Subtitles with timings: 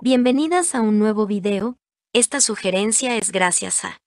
[0.00, 1.76] Bienvenidas a un nuevo video,
[2.14, 3.98] esta sugerencia es gracias a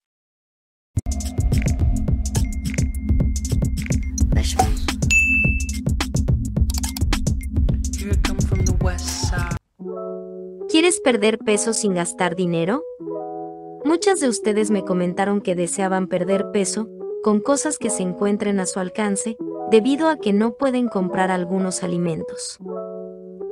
[10.69, 12.81] ¿Quieres perder peso sin gastar dinero?
[13.83, 16.87] Muchas de ustedes me comentaron que deseaban perder peso
[17.21, 19.35] con cosas que se encuentren a su alcance,
[19.69, 22.59] debido a que no pueden comprar algunos alimentos.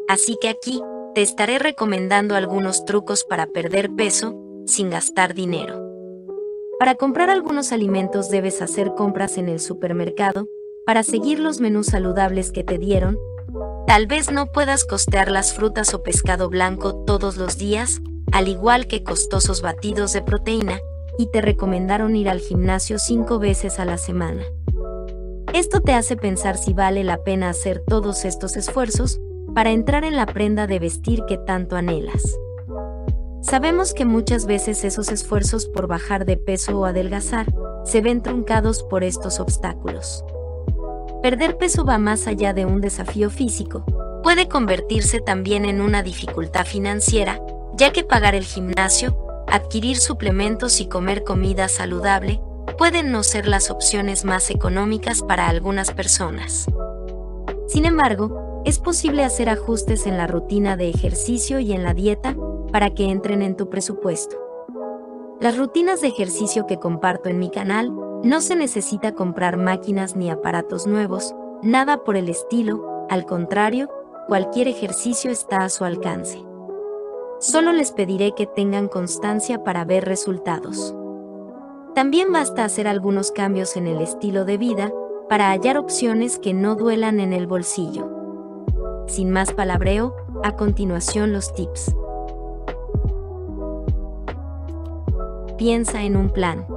[0.08, 0.82] Así que aquí,
[1.16, 5.84] te estaré recomendando algunos trucos para perder peso sin gastar dinero.
[6.78, 10.48] Para comprar algunos alimentos debes hacer compras en el supermercado,
[10.86, 13.18] para seguir los menús saludables que te dieron,
[13.88, 18.88] tal vez no puedas costear las frutas o pescado blanco todos los días, al igual
[18.88, 20.80] que costosos batidos de proteína,
[21.18, 24.44] y te recomendaron ir al gimnasio cinco veces a la semana.
[25.54, 29.20] Esto te hace pensar si vale la pena hacer todos estos esfuerzos
[29.54, 32.38] para entrar en la prenda de vestir que tanto anhelas.
[33.42, 37.48] Sabemos que muchas veces esos esfuerzos por bajar de peso o adelgazar
[37.86, 40.24] se ven truncados por estos obstáculos.
[41.24, 43.84] Perder peso va más allá de un desafío físico,
[44.24, 47.42] puede convertirse también en una dificultad financiera,
[47.78, 52.42] ya que pagar el gimnasio, adquirir suplementos y comer comida saludable
[52.78, 56.66] pueden no ser las opciones más económicas para algunas personas.
[57.68, 62.36] Sin embargo, es posible hacer ajustes en la rutina de ejercicio y en la dieta
[62.72, 64.38] para que entren en tu presupuesto.
[65.40, 67.94] Las rutinas de ejercicio que comparto en mi canal
[68.24, 73.90] no se necesita comprar máquinas ni aparatos nuevos, nada por el estilo, al contrario,
[74.28, 76.44] cualquier ejercicio está a su alcance.
[77.40, 80.94] Solo les pediré que tengan constancia para ver resultados.
[81.96, 84.92] También basta hacer algunos cambios en el estilo de vida
[85.30, 88.19] para hallar opciones que no duelan en el bolsillo.
[89.10, 91.96] Sin más palabreo, a continuación los tips.
[95.58, 96.68] Piensa en un plan.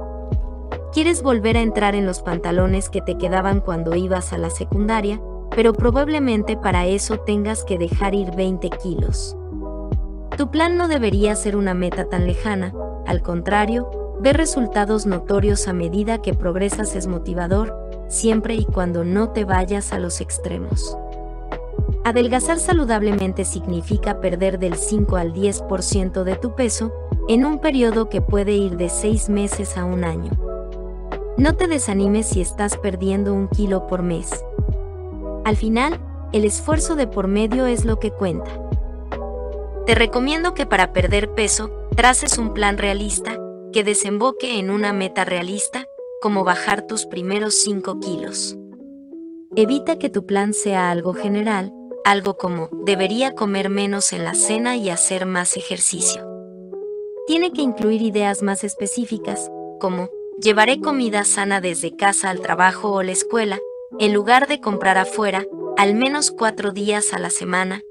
[0.93, 5.21] Quieres volver a entrar en los pantalones que te quedaban cuando ibas a la secundaria,
[5.55, 9.37] pero probablemente para eso tengas que dejar ir 20 kilos.
[10.35, 12.73] Tu plan no debería ser una meta tan lejana,
[13.05, 17.77] al contrario, ver resultados notorios a medida que progresas es motivador,
[18.09, 20.97] siempre y cuando no te vayas a los extremos.
[22.05, 26.91] Adelgazar saludablemente significa perder del 5 al 10% de tu peso
[27.29, 30.31] en un periodo que puede ir de 6 meses a un año.
[31.37, 34.43] No te desanimes si estás perdiendo un kilo por mes.
[35.45, 35.97] Al final,
[36.33, 38.51] el esfuerzo de por medio es lo que cuenta.
[39.85, 43.39] Te recomiendo que para perder peso, traces un plan realista,
[43.71, 45.85] que desemboque en una meta realista,
[46.21, 48.57] como bajar tus primeros 5 kilos.
[49.55, 54.75] Evita que tu plan sea algo general, algo como debería comer menos en la cena
[54.75, 56.27] y hacer más ejercicio.
[57.27, 59.49] Tiene que incluir ideas más específicas,
[59.79, 60.09] como
[60.41, 63.59] llevaré comida sana desde casa al trabajo o la escuela,
[63.99, 65.45] en lugar de comprar afuera,
[65.77, 67.83] al menos cuatro días a la semana,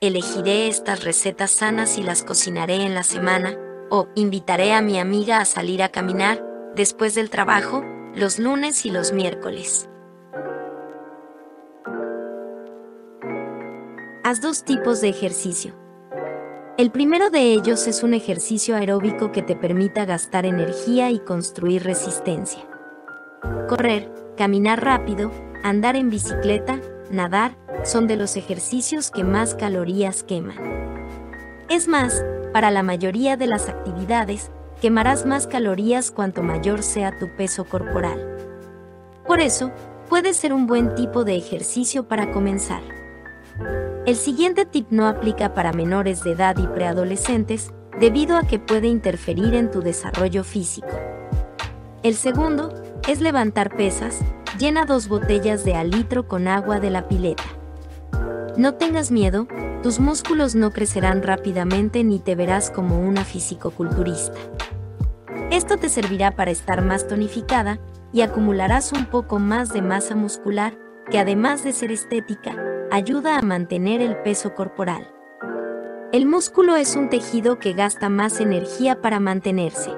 [0.00, 3.56] elegiré estas recetas sanas y las cocinaré en la semana,
[3.90, 6.44] o invitaré a mi amiga a salir a caminar,
[6.74, 7.82] después del trabajo,
[8.14, 9.88] los lunes y los miércoles.
[14.26, 15.72] Haz dos tipos de ejercicio.
[16.78, 21.84] El primero de ellos es un ejercicio aeróbico que te permita gastar energía y construir
[21.84, 22.68] resistencia.
[23.68, 25.30] Correr, caminar rápido,
[25.62, 30.58] andar en bicicleta, nadar, son de los ejercicios que más calorías queman.
[31.68, 34.50] Es más, para la mayoría de las actividades,
[34.80, 38.38] quemarás más calorías cuanto mayor sea tu peso corporal.
[39.24, 39.70] Por eso,
[40.08, 42.95] puede ser un buen tipo de ejercicio para comenzar.
[44.06, 48.86] El siguiente tip no aplica para menores de edad y preadolescentes, debido a que puede
[48.86, 50.88] interferir en tu desarrollo físico.
[52.02, 52.72] El segundo
[53.08, 54.20] es levantar pesas,
[54.58, 57.42] llena dos botellas de al litro con agua de la pileta.
[58.56, 59.48] No tengas miedo,
[59.82, 64.38] tus músculos no crecerán rápidamente ni te verás como una fisicoculturista.
[65.50, 67.78] Esto te servirá para estar más tonificada
[68.12, 70.78] y acumularás un poco más de masa muscular,
[71.10, 72.54] que además de ser estética,
[72.96, 75.06] ayuda a mantener el peso corporal.
[76.14, 79.90] El músculo es un tejido que gasta más energía para mantenerse.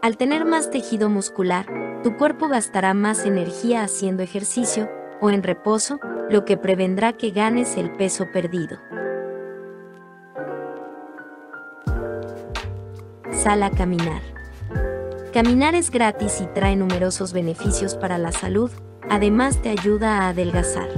[0.00, 1.66] Al tener más tejido muscular,
[2.02, 4.88] tu cuerpo gastará más energía haciendo ejercicio
[5.20, 6.00] o en reposo,
[6.30, 8.78] lo que prevendrá que ganes el peso perdido.
[13.30, 14.22] Sal a caminar.
[15.34, 18.70] Caminar es gratis y trae numerosos beneficios para la salud,
[19.10, 20.88] además te ayuda a adelgazar.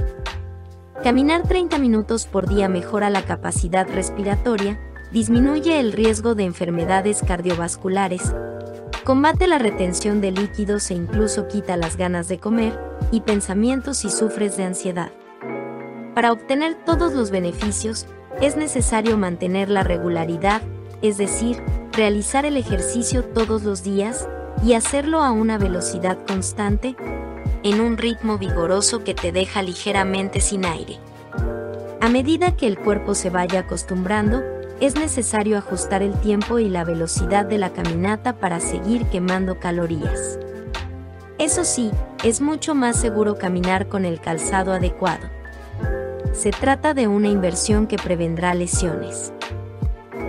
[1.03, 4.79] Caminar 30 minutos por día mejora la capacidad respiratoria
[5.11, 8.33] disminuye el riesgo de enfermedades cardiovasculares,
[9.03, 12.79] combate la retención de líquidos e incluso quita las ganas de comer
[13.11, 15.11] y pensamientos si sufres de ansiedad.
[16.15, 18.05] Para obtener todos los beneficios,
[18.39, 20.61] es necesario mantener la regularidad,
[21.01, 21.61] es decir,
[21.91, 24.29] realizar el ejercicio todos los días
[24.63, 26.95] y hacerlo a una velocidad constante,
[27.63, 30.99] en un ritmo vigoroso que te deja ligeramente sin aire.
[32.01, 34.43] A medida que el cuerpo se vaya acostumbrando,
[34.81, 40.37] es necesario ajustar el tiempo y la velocidad de la caminata para seguir quemando calorías.
[41.37, 41.91] Eso sí,
[42.23, 45.29] es mucho más seguro caminar con el calzado adecuado.
[46.33, 49.31] Se trata de una inversión que prevendrá lesiones.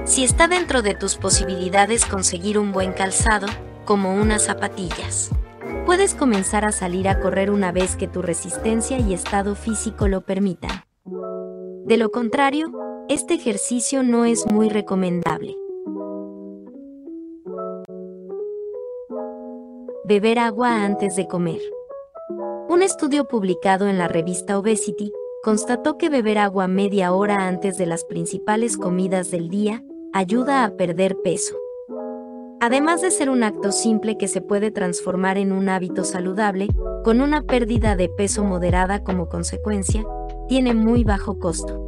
[0.04, 3.48] Si está dentro de tus posibilidades conseguir un buen calzado,
[3.84, 5.30] como unas zapatillas,
[5.84, 10.22] puedes comenzar a salir a correr una vez que tu resistencia y estado físico lo
[10.22, 10.84] permitan.
[11.84, 12.72] De lo contrario,
[13.08, 15.56] este ejercicio no es muy recomendable.
[20.06, 21.60] Beber agua antes de comer.
[22.68, 27.86] Un estudio publicado en la revista Obesity constató que beber agua media hora antes de
[27.86, 29.82] las principales comidas del día
[30.12, 31.54] ayuda a perder peso.
[32.64, 36.68] Además de ser un acto simple que se puede transformar en un hábito saludable,
[37.04, 40.02] con una pérdida de peso moderada como consecuencia,
[40.48, 41.86] tiene muy bajo costo.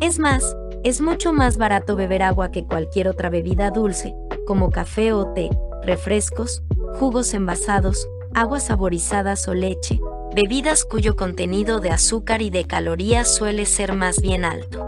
[0.00, 5.12] Es más, es mucho más barato beber agua que cualquier otra bebida dulce, como café
[5.12, 5.50] o té,
[5.84, 6.64] refrescos,
[6.98, 10.00] jugos envasados, aguas saborizadas o leche,
[10.34, 14.85] bebidas cuyo contenido de azúcar y de calorías suele ser más bien alto.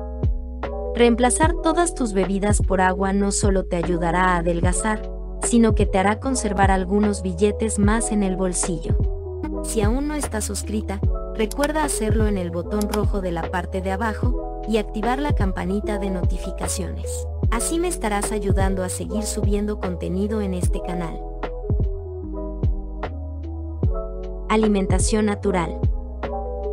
[0.99, 5.09] Reemplazar todas tus bebidas por agua no solo te ayudará a adelgazar,
[5.45, 8.97] sino que te hará conservar algunos billetes más en el bolsillo.
[9.62, 11.00] Si aún no estás suscrita,
[11.37, 15.99] recuerda hacerlo en el botón rojo de la parte de abajo y activar la campanita
[15.99, 17.29] de notificaciones.
[17.53, 21.17] Así me estarás ayudando a seguir subiendo contenido en este canal.
[24.49, 25.79] Alimentación natural.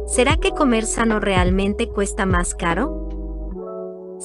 [0.07, 3.04] ¿Será que comer sano realmente cuesta más caro?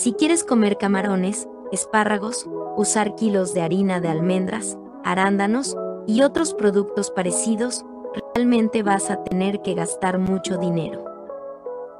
[0.01, 2.49] Si quieres comer camarones, espárragos,
[2.79, 5.77] usar kilos de harina de almendras, arándanos
[6.07, 7.85] y otros productos parecidos,
[8.35, 11.05] realmente vas a tener que gastar mucho dinero.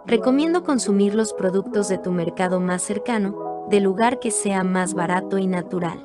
[0.07, 5.37] Recomiendo consumir los productos de tu mercado más cercano, del lugar que sea más barato
[5.37, 6.03] y natural.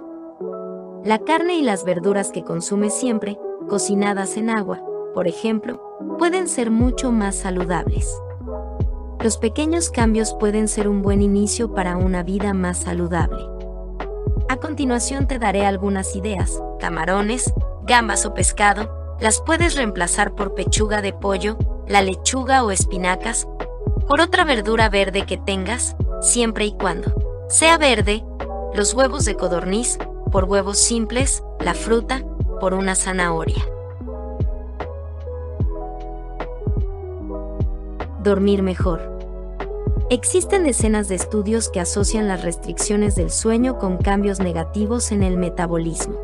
[1.06, 3.40] La carne y las verduras que consumes siempre,
[3.70, 4.84] cocinadas en agua,
[5.14, 5.82] por ejemplo,
[6.20, 8.20] pueden ser mucho más saludables.
[9.26, 13.44] Los pequeños cambios pueden ser un buen inicio para una vida más saludable.
[14.50, 16.62] A continuación te daré algunas ideas.
[16.80, 17.52] Camarones,
[17.88, 21.58] gambas o pescado, las puedes reemplazar por pechuga de pollo,
[21.88, 23.48] la lechuga o espinacas,
[24.08, 27.12] por otra verdura verde que tengas, siempre y cuando
[27.50, 28.24] sea verde,
[28.76, 29.98] los huevos de codorniz,
[30.32, 32.22] por huevos simples, la fruta,
[32.60, 33.66] por una zanahoria.
[38.22, 39.15] Dormir mejor.
[40.12, 45.36] Existen decenas de estudios que asocian las restricciones del sueño con cambios negativos en el
[45.36, 46.20] metabolismo.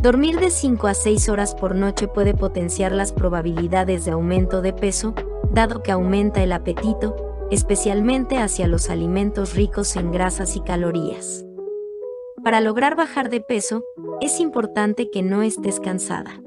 [0.00, 4.72] Dormir de 5 a 6 horas por noche puede potenciar las probabilidades de aumento de
[4.72, 5.14] peso,
[5.52, 7.14] dado que aumenta el apetito,
[7.52, 11.44] especialmente hacia los alimentos ricos en grasas y calorías.
[12.42, 13.84] Para lograr bajar de peso,
[14.20, 16.42] es importante que no estés cansada.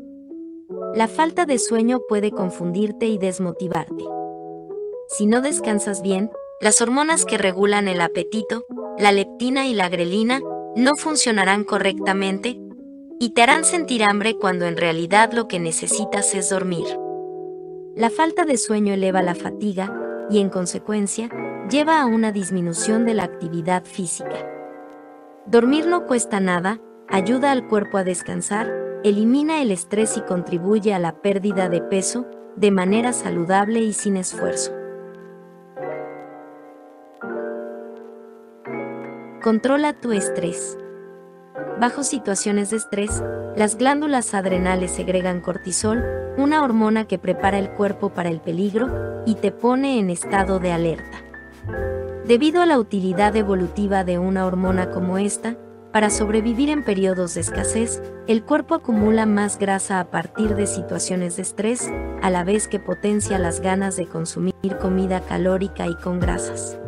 [0.93, 4.14] La falta de sueño puede confundirte y desmotivarte.
[5.07, 6.31] Si no descansas bien,
[6.61, 8.65] las hormonas que regulan el apetito,
[8.97, 10.39] la leptina y la grelina,
[10.75, 12.59] no funcionarán correctamente
[13.19, 16.85] y te harán sentir hambre cuando en realidad lo que necesitas es dormir.
[17.95, 19.95] La falta de sueño eleva la fatiga
[20.29, 21.29] y en consecuencia
[21.69, 24.49] lleva a una disminución de la actividad física.
[25.45, 30.99] Dormir no cuesta nada, ayuda al cuerpo a descansar, elimina el estrés y contribuye a
[30.99, 34.84] la pérdida de peso de manera saludable y sin esfuerzo.
[39.45, 40.75] Controla tu estrés.
[41.79, 43.21] Bajo situaciones de estrés,
[43.55, 46.03] las glándulas adrenales segregan cortisol,
[46.35, 50.71] una hormona que prepara el cuerpo para el peligro y te pone en estado de
[50.71, 51.19] alerta.
[52.25, 55.55] Debido a la utilidad evolutiva de una hormona como esta,
[55.93, 61.35] para sobrevivir en periodos de escasez, el cuerpo acumula más grasa a partir de situaciones
[61.35, 61.87] de estrés,
[62.23, 66.79] a la vez que potencia las ganas de consumir comida calórica y con grasas.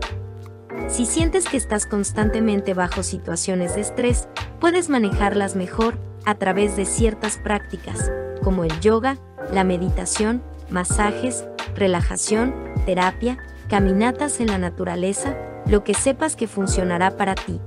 [0.87, 4.27] Si sientes que estás constantemente bajo situaciones de estrés,
[4.59, 8.11] puedes manejarlas mejor a través de ciertas prácticas,
[8.43, 9.17] como el yoga,
[9.51, 12.53] la meditación, masajes, relajación,
[12.85, 13.37] terapia,
[13.69, 17.59] caminatas en la naturaleza lo que sepas que funcionará para ti.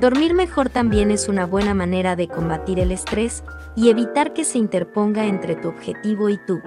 [0.00, 3.44] Dormir mejor también es una buena manera de combatir el estrés
[3.76, 6.60] y evitar que se interponga entre tu objetivo y tú.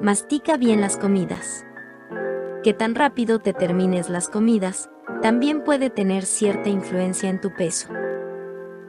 [0.00, 1.64] Mastica bien las comidas.
[2.62, 4.90] Que tan rápido te termines las comidas,
[5.22, 7.88] también puede tener cierta influencia en tu peso.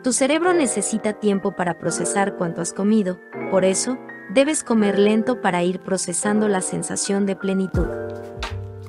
[0.04, 3.98] Tu cerebro necesita tiempo para procesar cuanto has comido, por eso,
[4.34, 7.88] debes comer lento para ir procesando la sensación de plenitud.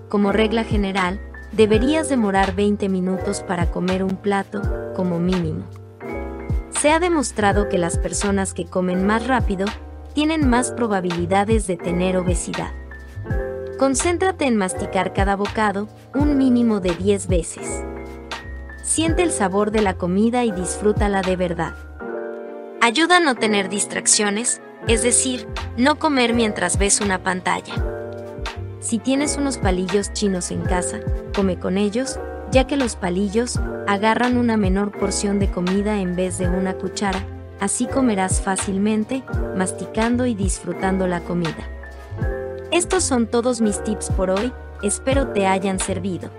[0.08, 1.20] Como regla general,
[1.52, 4.62] deberías demorar 20 minutos para comer un plato,
[4.96, 5.64] como mínimo.
[6.70, 9.66] Se ha demostrado que las personas que comen más rápido
[10.12, 12.72] tienen más probabilidades de tener obesidad.
[13.82, 17.82] Concéntrate en masticar cada bocado un mínimo de 10 veces.
[18.84, 21.74] Siente el sabor de la comida y disfrútala de verdad.
[22.80, 27.74] Ayuda a no tener distracciones, es decir, no comer mientras ves una pantalla.
[28.78, 31.00] Si tienes unos palillos chinos en casa,
[31.34, 32.20] come con ellos,
[32.52, 33.58] ya que los palillos
[33.88, 37.26] agarran una menor porción de comida en vez de una cuchara,
[37.58, 39.24] así comerás fácilmente,
[39.56, 41.81] masticando y disfrutando la comida.
[42.72, 44.50] Estos son todos mis tips por hoy,
[44.82, 46.30] espero te hayan servido.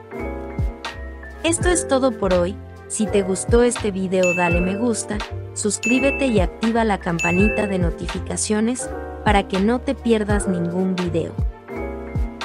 [1.43, 2.55] Esto es todo por hoy,
[2.87, 5.19] si te gustó este video dale me gusta,
[5.53, 8.89] suscríbete y activa la campanita de notificaciones
[9.23, 11.33] para que no te pierdas ningún video.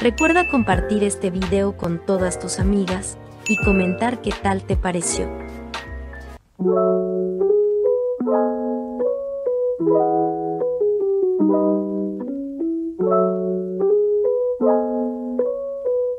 [0.02, 3.16] Recuerda compartir este video con todas tus amigas
[3.48, 5.30] y comentar qué tal te pareció.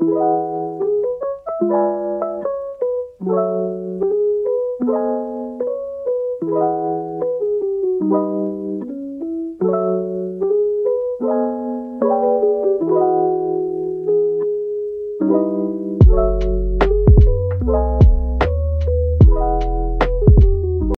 [0.09, 0.48] You